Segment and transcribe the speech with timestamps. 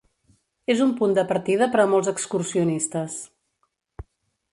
[0.73, 3.19] És un punt de partida per a molts excursionistes.